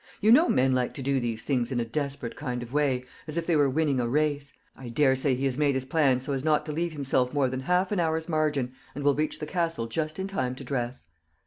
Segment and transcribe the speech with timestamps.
[0.19, 3.37] "You know men like to do these things in a desperate kind of way as
[3.37, 4.51] if they were winning a race.
[4.75, 7.59] I daresay he has made his plans so as not to leave himself more than
[7.59, 11.05] half an hour's margin, and will reach the Castle just in time to dress."